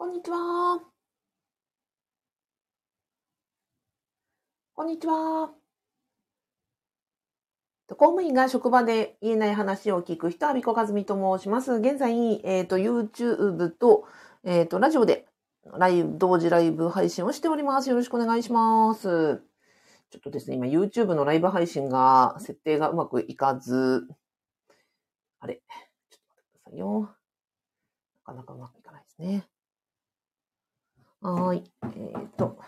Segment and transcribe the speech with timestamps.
[0.00, 0.80] こんにちは。
[4.72, 5.50] こんにちは。
[7.90, 11.74] 公務員が職場で言えない話を聞く人、阿比子和美と申します。
[11.74, 14.06] 現在、えっ、ー、と、YouTube と、
[14.42, 15.26] えっ、ー、と、ラジオで、
[15.66, 17.90] ライブ、同時ライブ配信をしております。
[17.90, 19.42] よろしくお願いします。
[20.08, 24.08] ちょっとですね、今 YouTube のライブ配信が、設定がうまくいかず、
[25.40, 25.56] あれ、
[26.08, 27.14] ちょっと待ってくださいよ。
[28.24, 29.46] なかなかうまくいかないですね。
[31.22, 31.62] はい。
[31.82, 32.58] えっ、と。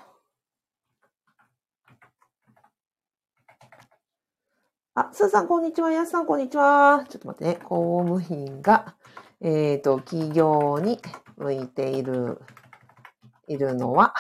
[4.95, 5.91] あ、すーさん、こんにちは。
[5.91, 7.07] やすさん、こんにちは。
[7.09, 7.61] ちょっと待ってね。
[7.65, 8.95] 公務員が、
[9.41, 11.01] えっ、ー、と、企業に
[11.39, 12.43] 向いている、
[13.49, 14.13] いるのは、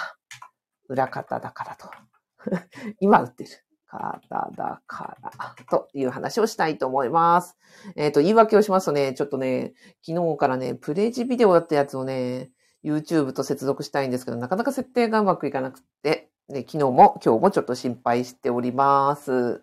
[0.88, 1.90] 裏方だからと。
[3.00, 3.50] 今売ってる。
[3.86, 7.58] 方だから、という話をしたいと思います。
[7.96, 12.50] えっ、ー、と、言い訳をしますとね、ちょっとね、昨日からね、プレイジビデオだったやつをね、
[12.84, 19.62] YouTube と接続したいんですけど、なかなか設定がうまくいかなくて、で昨日も今日もちょっと心配しております。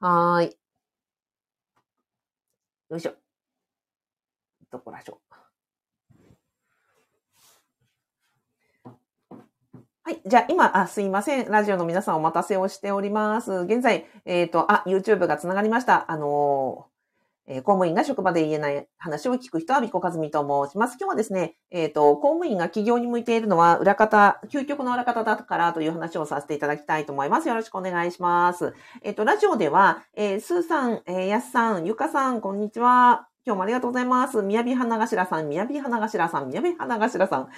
[0.00, 0.56] はーい。
[2.90, 3.12] よいしょ。
[4.70, 5.20] どこらしょ。
[10.02, 10.20] はい。
[10.26, 11.50] じゃあ、今、あ、すいません。
[11.50, 13.52] ラジオの皆さんお待たせをしております。
[13.52, 16.10] 現在、えっ、ー、と、あ、YouTube が繋がりました。
[16.10, 16.89] あの
[17.52, 20.96] え、公務員が職場で言えない話を聞く人は、ビコカズミと申します。
[21.00, 27.48] 今日はですね、えっ、ー、と、公務員が企業に向いているのは、裏方、究極の裏方だからという話をさせていただきたいと思います。
[27.48, 28.72] よろしくお願いします。
[29.02, 33.26] えっ、ー、と、ラジオでは、えー、スーさん、えー、ヤスさん、ゆかさん、こんにちは。
[33.44, 34.42] 今日もありがとうございます。
[34.42, 37.48] みやび花頭さん、みやび花頭さん、みやび花頭さん。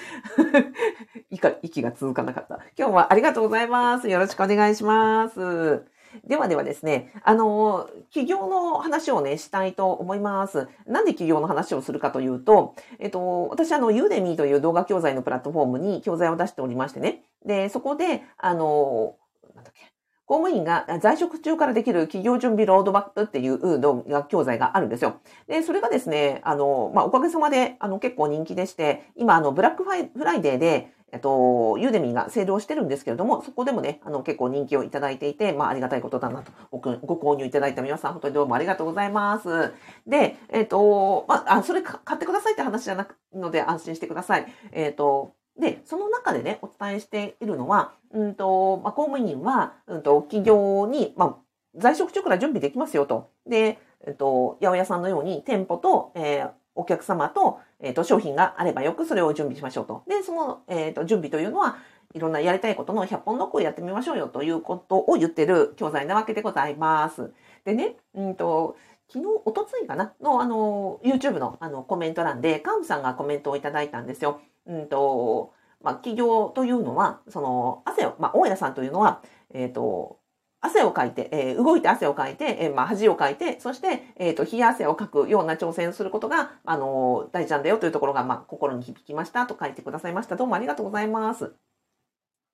[1.62, 2.61] 息が続かなかった。
[2.79, 4.09] 今日もありがとうございます。
[4.09, 5.92] よろしくお願いします。
[6.25, 10.69] ではではですね、あの、企業の話をね、したいと思います。
[10.87, 17.22] なんで企業の話をするかというと、えっと、私あの、ユーデミーという動画教材のプラットフォームに教材を出しておりましてね。
[17.45, 19.17] で、そこで、あの、
[19.55, 19.93] なんだっけ、
[20.27, 25.17] 公務員が在職中からできる企業準備ロードバップっていう動画教材があるんですよ。
[25.47, 29.91] で、それがですね、あの、まあ、おかげさまで、あの、結構人気でして、今、あの、ブラックフ
[30.25, 36.81] ライデーで、えっと、ユーデミーがセールをしてるんですけれども、そこでもね、あの、結構人気をいただいていて、まあ、ありがたいことだなと、ご
[37.17, 39.75] 購入いただいた皆さん、本当にどうもありがとうございます。
[40.06, 44.47] で、えっと、まあ、あ、それ買ってくださいって話じゃなくので安心してください。
[44.72, 51.37] えっと、で、その中でね、お伝えしているのは、うんと、まあ、公務員は、うんと、企業に、まあ、
[51.75, 53.31] 在職中から準備できますよと。
[53.47, 60.05] で、えっと、八百屋さんのように店舗と、えー、お客様と、えっ、ー、と、商品があればよくそれを準備しましょうと。
[60.09, 61.77] で、その、えっ、ー、と、準備というのは、
[62.15, 67.33] いろんなやりたいことの100本ノックをやってみましょうよということを言ってる教材なわけでございます。
[67.65, 68.77] でね、うんと、
[69.09, 70.15] 昨日、おとついかな？
[70.21, 74.41] の、あの、YouTube のあのコメント欄で、カウンさんがコメントをいただいたんですよ。
[74.66, 75.53] うんと、
[75.83, 79.21] まあ、企業というのは、その、汗を、まあ、大家さんというのは、
[79.53, 80.19] えっ、ー、と、
[80.62, 90.37] 汗をかいて、えー、動いて汗をかいて、えー、まあ、恥をかいて、そして、えっ、ー、と、冷や汗をかくような挑戦をすることが、あの大事なんだよというところが、まあ、心に響きましたと書いてくださいました。
[90.37, 91.53] どうもありがとうございます。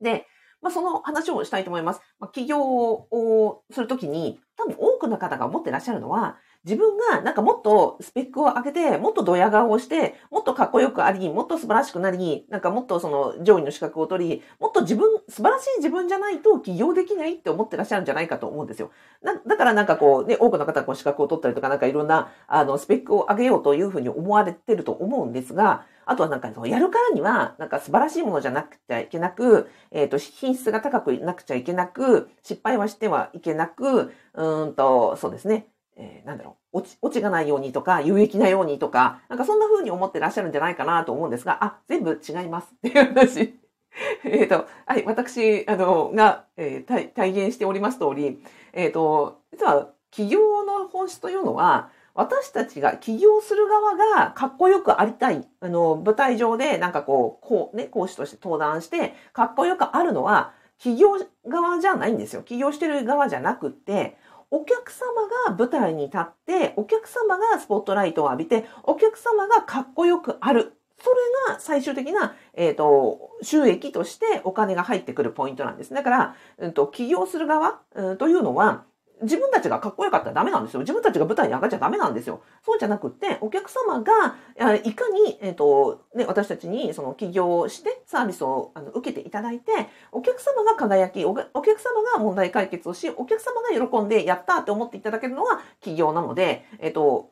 [0.00, 0.26] で、
[0.62, 2.00] まあ、その話をしたいと思います。
[2.18, 18.90] まあ、起業をするときに、多分多くの方が思ってらっしゃるのは、自分がなんかもっとスペックを上げて、もっとドヤ顔をして、もっとかっこよくあり、もっと素晴らしくなり、なんかもっとその上位の資格を取り、もっと自分、素晴らしい自分じゃないと起業できないって思ってらっしゃるんじゃないかと思うんですよ。
[19.22, 35.66] だからなんかこう、ね、多くの方がこう資格を取ったりとか、なんかいろんな、あの、スペックを上げようというふうに思われてると思うんですが、あとはなんか、やるからには、なんか素晴らしいものじゃなくちゃいけなく、えっ、ー、と、品質が高くなくちゃいけなく、失敗はしてはいけなく、うんと、そうですね。
[35.98, 43.58] えー、なんだろう、落ち、落ちがないようにとか、有益なようにとか、なんかそんな風に思ってらっしゃるんじゃないかなと思うんですが、あ、全部違いますっていう話。
[44.24, 48.42] えっと、はい、私、あの、が、えー、体体現しております通り、
[48.72, 55.46] えっ、ー、と、実は、企業の本質というのは、私たちが起業する側がかっこよくありたい。
[55.60, 61.16] あの、舞台上でなんかこう、こうね、講師として登壇して、かっこよくあるのは、起業
[61.46, 62.42] 側じゃないんですよ。
[62.42, 64.16] 起業してる側じゃなくって、
[64.50, 65.06] お客様
[65.48, 70.74] が舞台に立って、お客様がスポットライトを浴びて、お客様がかっこよくある。
[71.00, 75.94] それが最終的な、えっ、ー、と、収益としてお金が入ってくるポイントなんです。
[75.94, 78.84] だから、うんと、起業する側、うん、というのは、
[79.22, 80.80] 自分たちがかっこよかったらダメなんですよ。
[80.80, 82.42] 自分たちが舞台に上がっちゃダメなんですよ。
[82.64, 84.36] そうじゃなくって、お客様が、
[84.84, 89.72] いかに、えっ、ー、と、ね、私たちにその起業してサービスをあの受けていただいて、
[90.12, 97.30] お客様が輝きお、お客様が問題解決をし、お客様が喜んでやったって思っていただけるのは起業なので、えっ、ー、と、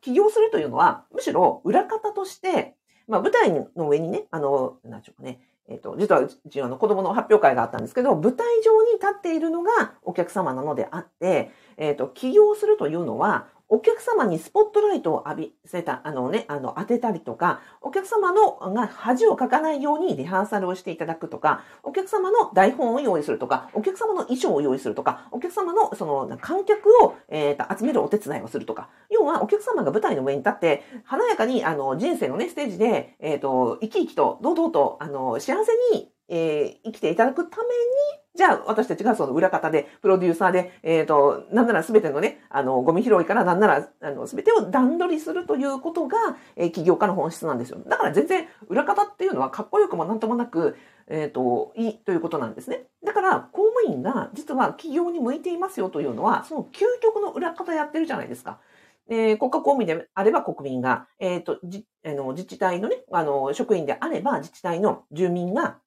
[0.00, 2.76] 起業するというのは、むしろ裏方として、
[3.08, 46.16] まあ、舞台の上にね、あの、なんでしょうかね、えっ、ー、と、実はうちの子供の発表会があったんですけど、舞台上に立っているのがお客様なのであって、えっ、ー、と、起業するというのは、お客様にスポットライトを浴びせた、あのね、あの、当てたりとか、お客様のが恥をかかないようにリハーサルをしていただくとか、お客様の台本を用意するとか、お客様の衣装を用意するとか、お客様のその観客を、えーと、集めるお手伝いをするとか、要はお客様が舞台の上に立って、華やかにあの人生のね、ステージで、えっ、ー、と、生き生きと堂々と、あの、幸せに、えー、生きていただくために、じゃあ、私たちがその裏方で、プロデューサーで、えっ、ー、と、なんならすべてのね、あの、ゴミ拾いからなんなら、あの、すべてを段取りするということが、
[46.54, 47.78] えー、起業家の本質なんですよ。
[47.86, 50.76] だから全然、裏方っていうのはかっこよくもなんともなく、
[51.08, 52.84] えっ、ー、と、いいということなんですね。
[53.04, 58.60] だから、公務員が実は起業に向いていますよというのは、その究極の裏方やってるじゃないですか。
[59.08, 65.78] えー、国家公務員であれば国民が、えっ、ー、と、じ、あの、自治体のね、あの、職員であれば自治体の住民が、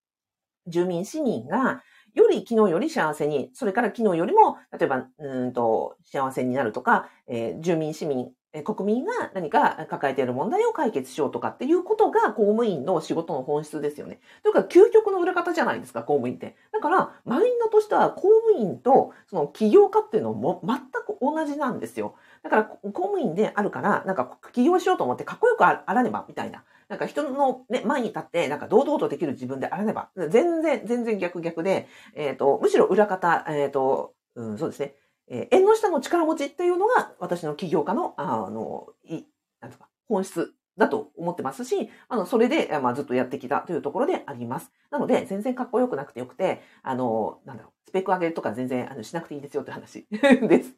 [0.68, 14.20] 住民市民が、より昨日より幸せに、それから昨日よりも、例えば、うんと、幸せになるとか、えー、住民、市民、え国民が何か抱えている問題を解決しようとかっていうことが公務員の仕事の本質ですよね。
[14.42, 16.56] というか、究極の裏方じゃないですか、公務員って。
[16.72, 22.16] だから、マインドとしては公務員とその起業家っていうのも全く同じなんですよ。
[22.42, 26.64] だから、公務員であるから、なんか起業しようと思ってかっこよくあらねば、みたいな。
[26.90, 34.96] なんか人の、ね、前に立って、なんか堂々とできる自分であらねば、全然、全然逆逆で、えっ、ー、と、むしろ裏方、えっ、ー、と、うん、そうですね。
[35.28, 39.24] えー、縁の下の力持ちっていうのが、私の起業家の、あの、い、
[39.62, 44.72] なんですか、本質だと思ってますし、あの、それで、まあ、ずっとやってきたというところであります。
[44.90, 50.76] なので、全然かっこよくなくてよくて、あの、なんだろう、スペック上げとか全然あのしなくていいですよって話 です。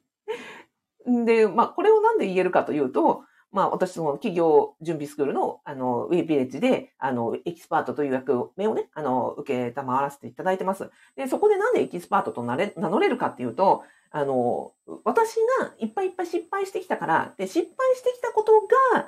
[1.06, 10.90] で、まあ、これをなんで言えるかというと、まあ、私その起業準備スクールの、あの、ウェイビレッジで、あの、エキスパートという役目をね、あの、受けたまわらせていただいてます。
[11.16, 18.54] で、そこでなんでエキスパートとなれ、名乗れるかっていうと、あの、私がいっぱいいっぱい失敗してきたから、で、失敗してきたこと
[18.96, 19.08] が、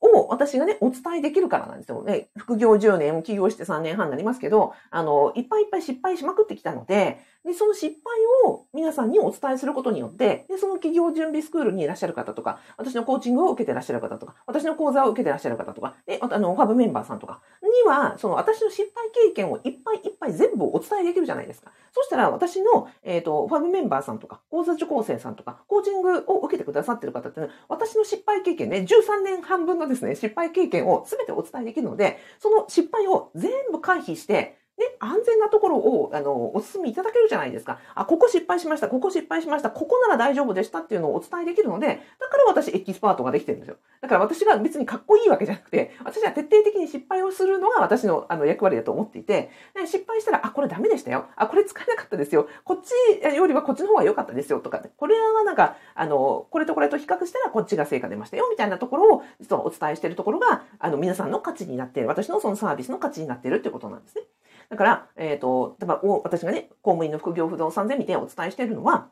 [0.00, 2.02] を私がね、お伝えできるからなんですよ。
[2.02, 7.18] ね、副業10年、起業して3年半になりますけど、あの、いっぱいいっぱい失敗しまくってきたので、
[7.48, 21.72] で、その失敗を皆さんにお伝えすることによって、で、その企業準備スクールにいらっしゃる方とか、私のコーチングを受けてらっしゃる方とか、私の講座を受けてらっしゃる方とか、で、あの、ファブメンバーさんとかには、その私の失敗経験をいっぱいいっぱい全部お伝えできるじゃないですか。
[21.92, 34.58] そしたら私の、えっ、ー、と、ファブメンバーさんとか、講座受講生さんとか、コーチングを受けてくださってる方って、ね、私の失敗経験ね、13年半分のですね、失敗経験を全てお伝えできるので、その失敗を全部回避して、
[35.00, 37.78] 安全なところを、あの、お勧めいただけるじゃないですか。
[37.94, 41.86] あ、ここ失敗しました、ここ失敗しました、ここなら大丈夫でしたっていうのをお伝えできるので、
[42.18, 43.76] だから私エキスパートができてるんですよ。
[44.00, 51.26] だから私が別にかっこいいわけじゃなくて、私は徹底的に失敗をするのが私のあの役割だと思っていて、で失敗したら、あ、これダメでしたよ。
[51.36, 52.48] あ、これ使えなかったですよ。
[52.64, 64.22] こっちよりはこっちの方が良かったですよとか、これはなんか、あの、これとこれと比較したらこっちが成果出ましたよみたいなところを実はお伝えしているところが、あの、皆さんの価値になっている、私のそのサービスの価値になっているっていうことなんですね。
[64.70, 69.08] だから、えっ、ー、と、例えば、私がね、公務員の副業不動産で見てお伝えしているのは、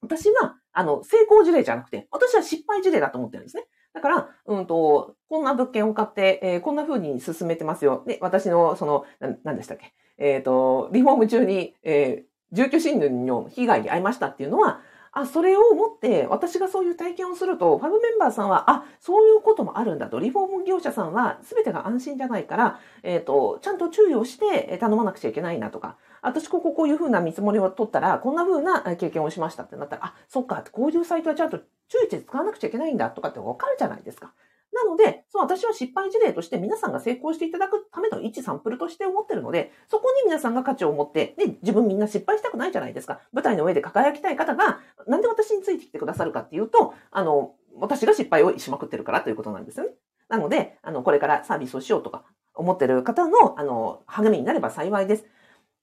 [0.00, 3.64] 私は、あの、成功事例じゃなくて、私は失敗事例だと思ってるんですね。
[3.94, 8.04] だから、うんと、こんな物件を買って、えー、こんな風に進めてますよ。
[8.06, 14.80] で、私の、その、な何でしたっけえっ、ー、と、リフォーム中に、えー、住居侵入の被害に遭いましたっていうのは、
[15.18, 34.34] あ、それを持って、私がそういう体験をすると、ファブメンバーさんは、あ、そういうこともあるんだと、リフォーム業者さんは全てが安心じゃないから、えっ、ー、と、ちゃんと注意をして頼まなくちゃいけないなとか、私こここういうふうな見積もりを取ったら、こんなふうな経験をしましたってなったら、あ、そっか、こういうサイトはちゃんと注意して使わなくちゃいけないんだとかってわかるじゃないですか。
[34.76, 43.20] なので、そう私は失敗事例として皆さんが成功していただくための一サンプルとして思ってるので、そこに皆さんが価値を持って、で、自分みんな失敗したくないじゃないですか。
[43.32, 49.92] 舞台の上で輝きたい方が、なんで私についてきてくださるかっていうと、あの、私が失敗をしまくってるからということなんですよね。
[50.28, 55.24] なので、あの、これからサービスをしようとか思ってる方の、あの、励みになれば幸いです。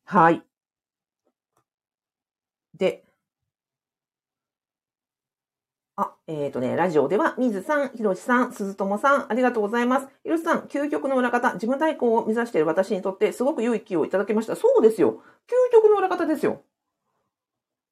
[0.06, 0.44] はい。
[2.78, 3.04] で、
[5.98, 10.08] あ、えっ、ー、とね、ラジオでは、水さん、ひろしさん、鈴友さん、ありがとうございます。
[10.24, 14.56] ひろしさん、究極の裏方、自分代行を目指している私にとって、すごく良い気をいただきました。
[14.56, 15.22] そうですよ。
[15.48, 16.62] 究極の裏方ですよ。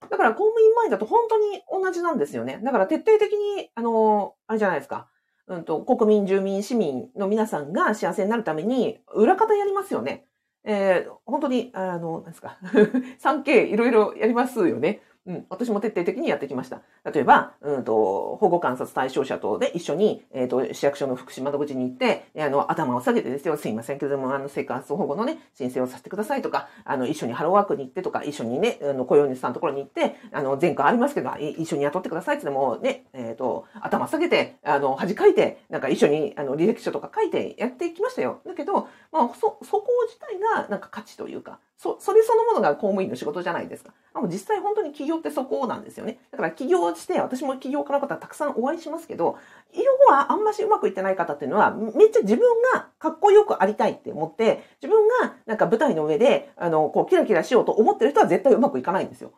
[0.09, 2.61] だから、公務員前だと本当に同じなんですよね。
[2.63, 5.07] だから、徹底的に、あの、あれじゃないですか。
[5.47, 10.25] うんと、国民、住民、市民の皆さんが幸せになるために、裏方やりますよね。
[10.63, 12.59] えー、本当に、あの、なんですか。
[13.19, 15.01] 3K いろいろやりますよね。
[15.27, 16.81] うん、私も徹底的にやってきました。
[17.11, 38.41] 例えば、うんと、保護観察対象者とで一緒に、えっ、ー、と、市役所の福祉窓口に行って、あの、頭を下げてですよ、すいませんけれども、あの、生活保護のね、申請をさせてくださいとか、あの、一緒にハローワークに行ってとか、一緒にね、あの、雇用主さんのところに行って、あの、前科ありますけど、一緒に雇ってくださいってでもね、えっ、ー、と、頭下げて、あの、恥かいて、なんか一緒に、あの、履歴書とか書いてやってきましたよ。
[38.45, 43.91] だけど、まあ、そ、そこ自体が、なんか価値というか、そ、それそのものが公務員の仕事じゃないですか。
[44.13, 46.19] も実際本当に起業ってそこなんですよね。
[46.29, 49.39] だから起業して、私も起業家の方たくさんお会いしますけど、
[49.73, 59.31] 要はあんましうまくいってない方っていうのは、めっちゃ自分がかっこよくありたいって思って、自分がなんか舞台の上で、あの、こう、キラキラしようと思ってる人は絶対うまくいかないんですよ。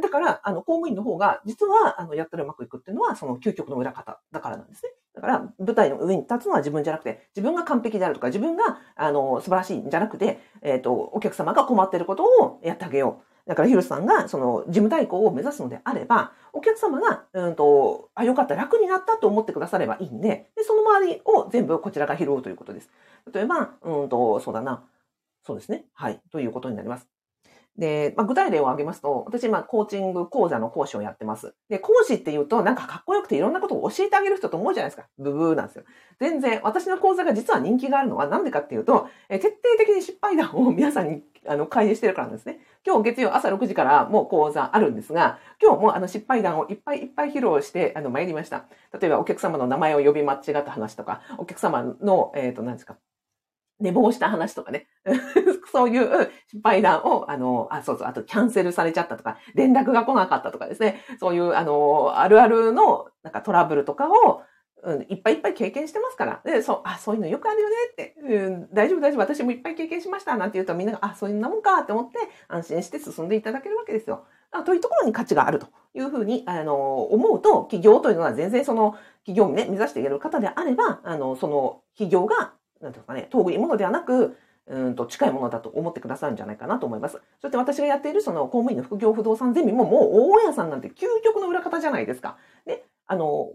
[0.00, 4.92] だから、あの、公務員の方が、実は、あの、やったらうまくいくっていうのは、その究極の裏方だからなんですね。
[5.14, 13.48] だから、舞台の上に立つのは自分じゃなくて、自分が完璧であるとか、自分が、あの、素晴らしいんじゃなくて、えっ、ー、と、お客様が困っていることをやってあげよう。
[13.48, 22.90] だから、ヒロシさんが、その、事務代行を目指すのであれば、お客様が、うんと、あ、よかった、楽になったと思ってくださればいいんで、で、その周りを全部こちらが拾うということです。
[23.32, 24.84] 例えば、うんと、そうだな。
[25.44, 25.86] そうですね。
[25.94, 26.20] はい。
[26.30, 27.17] ということになります。
[27.78, 31.54] で、まあ、具体例を挙げますと、私、今、コーチング講座の講師をやってます。
[31.68, 35.08] で、講師って言うと、なんかかっこよくていろんなことを教えてあげる人と思うじゃないですか。
[35.16, 35.84] ブブーなんですよ。
[36.18, 42.58] 全然、私の講座が実は人気があるのはなんでかっていうと、え徹底的に失敗談を皆さんに、あの、開示してるからなんですね。
[42.84, 48.64] 今日月曜朝6時からもう講座あるんですが、今日もあの失敗談をいっぱいいっぱい披露して、あの、参りました。
[49.00, 52.96] 例えば、お客様の名前を呼び間違った話とか、お客様の、えっ、ー、と、何ですか、
[53.78, 54.88] 寝坊した話とかね。
[55.72, 61.00] そういう失敗談を、あの、あ、そうそう、あとキャンセルされちゃったとか、連絡が来なかったとかですね。
[61.20, 64.42] そういう、あの、あるあるの、なんかトラブルとかを、
[64.84, 66.40] うん、いっぱいいっぱい経験してますから。
[66.44, 74.24] で、そう、あ、そういうのよくあるよねって、うん、大丈夫大丈夫、私もいっぱい経験しました、なんて言うとみんなが、あ、そういうなもんかって思って安心して進んでいただけるわけですよ。
[74.50, 78.96] あというところに価値があるというふうに、あの、思うと、企業というのは全然その、
[79.26, 84.36] 企業をね、目指していける方であれば、あの、その企業がなんですかね、遠いものではなく、
[84.68, 87.20] うんと近いものだと思ってくださるんじゃないかなと思います。
[87.40, 92.36] そして私がやっているその公務員の副業不動産ゼミももう大家さんなんて究極の裏方じゃないですか。
[92.66, 93.50] で、あの、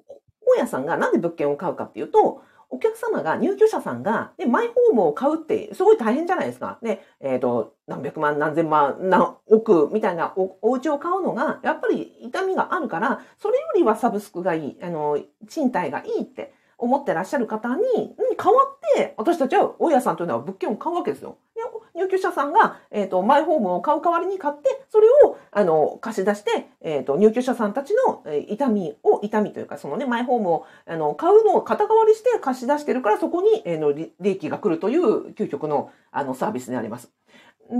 [0.46, 2.41] 大家さんがなんで物件を買うかっていうと、
[2.74, 6.79] お客様が、入居者さんが、で、マイホームを買うって、すごい大変じゃないですか。
[6.82, 21.38] で、えっ、ー、と、何百万、何千万、何億みたいなおお家を買うのが、やっぱり痛みがあるから、それよりはサブスクがいい、あの、賃貸がいいって思ってらっしゃる方に、に代わって、私たちは大家さんというのは物件を買うわけですよ。
[21.96, 37.12] 入居者さんが、えっ、ー、と、マイホームを買う代わりに買って、それを、あの、貸し出して、えっ、ー、と、入居者さんたちの、えー、痛みを、痛みというか、そのね、マイホームを、あの、買うのを肩代わりして貸し出してるから、そこに、えー、の、利益が来るという究極の、あの、サービスであります。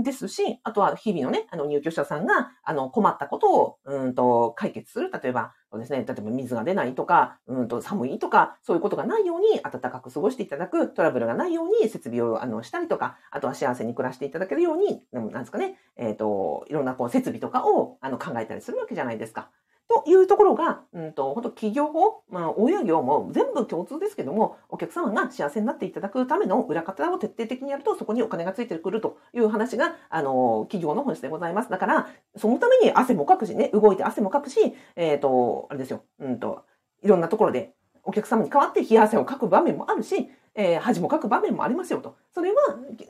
[0.02, 5.10] ですし、あとは日々のね、あの入居者さんが、あの困ったことを、うんと解決する。
[5.10, 19.50] 例えば、そうですね、例えば水が出ないとか、うんと寒いとか、そういうことがないように暖かく過ごしていただく、トラブルがないように設備をあのしたりとか、あとは幸せに暮らしていただけるように、なんですかね、えっ、ー、と、いろんなこう設備とかをあの考えたりするわけじゃないですか。
[19.88, 31.70] というところが、うんと、本当企業法、まあ、親業も全部共通ですけども、お客様が幸せになっていただくための裏方を徹底的にやると、そこにお金がついてくるという話が、あの、企業の本質でございます。
[31.70, 36.64] だから、そのために汗もかくしね、動いて汗もかくし、えっ、ー、と、あれですよ、うんと、
[37.02, 37.74] いろんなところで
[38.04, 42.16] お客様に代わって冷や汗をかく場面もあるし、えー、恥もかく場面もありますよと。
[42.32, 42.56] それは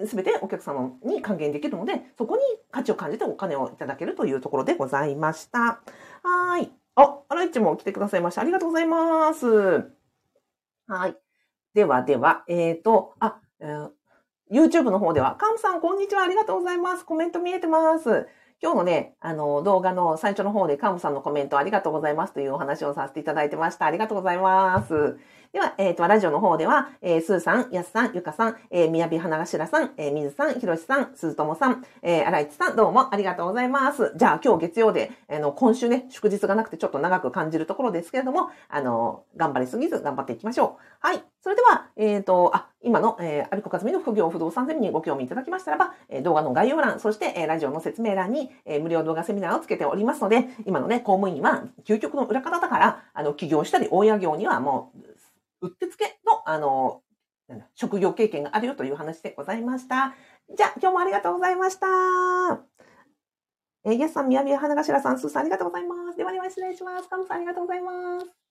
[0.00, 5.80] 全てお客様に還元できるので、そこに価値を感じてお金をいただけるというところでございました。
[6.24, 6.72] はい。
[6.94, 8.40] あ、アライチも来てくださいました。
[8.40, 9.46] ありがとうございます。
[10.86, 11.16] はい。
[11.74, 13.90] ではでは、えっ、ー、と、あ、えー、
[14.50, 16.22] YouTube の方では、カムさん、こんにちは。
[16.22, 17.04] ありがとうございます。
[17.04, 18.26] コメント見えてます。
[18.62, 23.84] 今日のね、あの、動画の最初の方でカムさんのコメントありがとうございますというお話をさせていただいてました。
[23.84, 25.18] ありがとうございます。
[25.54, 34.12] では、えっ、ー、と、ラジオの方では、えー、スーさん、やすさん、ゆかさん、えー、みやび花頭さん、えー、みずさん、ひろしさん、すずともさん、えー、あらいちさん、どうもありがとうございます。
[34.16, 41.06] じゃあ、今日月曜で、あの、今週ね、祝日がなくてちょっと長く感じるところですけれども、あの、頑張りすぎず頑張っていきましょう。
[41.06, 41.22] はい。
[41.40, 55.13] それでは、えっ、ー、と、あ、今の、えー、アビコカズミの副業不動産ゼミにご興味いただきましたらば、えー、動画の概要欄、そして、えー、ラジオの説明欄に、えー、無料動画セミナーをつけておりますので、今のね、公務員は究極の裏方だから、あの、起業したり、大家業にはもう、
[55.66, 57.02] うってつけの、あの、
[57.74, 60.14] 職業経験があるよという話でございました。
[60.56, 61.86] じゃあ、今日もありがとうございました。
[63.84, 66.16] えー、やすさん、みやみや花頭さん、すーさんありがとうございます。
[66.16, 67.08] ではでは失礼します。
[67.08, 68.43] カムさんありがとうございます。